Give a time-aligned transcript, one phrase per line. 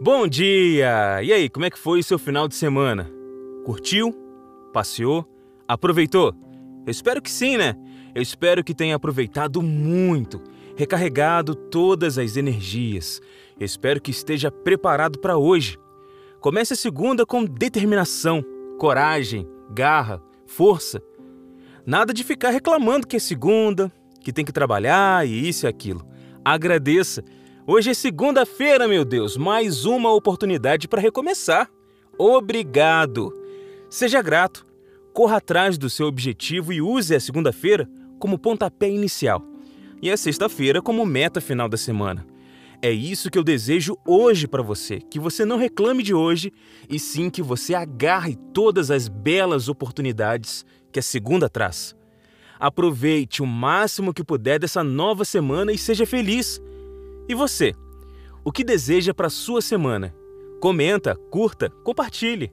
[0.00, 1.20] Bom dia!
[1.24, 3.10] E aí, como é que foi o seu final de semana?
[3.64, 4.14] Curtiu?
[4.72, 5.26] Passeou?
[5.66, 6.32] Aproveitou?
[6.86, 7.74] Eu espero que sim, né?
[8.14, 10.40] Eu espero que tenha aproveitado muito,
[10.76, 13.20] recarregado todas as energias.
[13.58, 15.76] Eu espero que esteja preparado para hoje.
[16.38, 18.44] Comece a segunda com determinação,
[18.78, 21.02] coragem, garra, força.
[21.84, 26.06] Nada de ficar reclamando que é segunda, que tem que trabalhar e isso e aquilo.
[26.44, 27.24] Agradeça.
[27.70, 31.70] Hoje é segunda-feira, meu Deus, mais uma oportunidade para recomeçar.
[32.16, 33.30] Obrigado.
[33.90, 34.66] Seja grato.
[35.12, 37.86] Corra atrás do seu objetivo e use a segunda-feira
[38.18, 39.44] como pontapé inicial
[40.00, 42.26] e a sexta-feira como meta final da semana.
[42.80, 46.50] É isso que eu desejo hoje para você, que você não reclame de hoje
[46.88, 51.94] e sim que você agarre todas as belas oportunidades que a segunda traz.
[52.58, 56.62] Aproveite o máximo que puder dessa nova semana e seja feliz.
[57.28, 57.74] E você?
[58.42, 60.14] O que deseja para sua semana?
[60.60, 62.50] Comenta, curta, compartilhe.